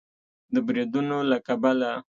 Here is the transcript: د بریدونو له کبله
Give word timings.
د 0.53 0.55
بریدونو 0.65 1.17
له 1.29 1.37
کبله 1.47 1.91